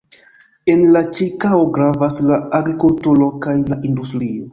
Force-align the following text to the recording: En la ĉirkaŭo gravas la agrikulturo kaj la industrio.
En 0.75 0.85
la 0.93 1.01
ĉirkaŭo 1.17 1.59
gravas 1.75 2.17
la 2.29 2.39
agrikulturo 2.61 3.29
kaj 3.45 3.55
la 3.75 3.79
industrio. 3.91 4.49